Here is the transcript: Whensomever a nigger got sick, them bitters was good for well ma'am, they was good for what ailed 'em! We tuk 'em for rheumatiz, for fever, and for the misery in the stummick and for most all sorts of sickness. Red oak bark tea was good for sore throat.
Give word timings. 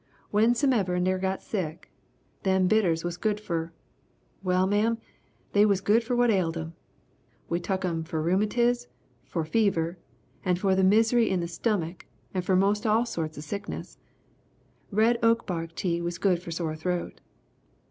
Whensomever 0.31 0.95
a 0.95 0.99
nigger 0.99 1.21
got 1.21 1.43
sick, 1.43 1.91
them 2.41 2.65
bitters 2.67 3.03
was 3.03 3.17
good 3.17 3.39
for 3.39 3.71
well 4.41 4.65
ma'am, 4.65 4.97
they 5.51 5.63
was 5.63 5.79
good 5.79 6.03
for 6.03 6.15
what 6.15 6.31
ailed 6.31 6.57
'em! 6.57 6.73
We 7.49 7.59
tuk 7.59 7.85
'em 7.85 8.03
for 8.03 8.19
rheumatiz, 8.19 8.87
for 9.25 9.45
fever, 9.45 9.99
and 10.43 10.57
for 10.57 10.73
the 10.73 10.83
misery 10.83 11.29
in 11.29 11.39
the 11.39 11.45
stummick 11.47 12.09
and 12.33 12.43
for 12.43 12.55
most 12.55 12.87
all 12.87 13.05
sorts 13.05 13.37
of 13.37 13.43
sickness. 13.43 13.99
Red 14.89 15.19
oak 15.21 15.45
bark 15.45 15.75
tea 15.75 16.01
was 16.01 16.17
good 16.17 16.41
for 16.41 16.49
sore 16.49 16.75
throat. 16.75 17.21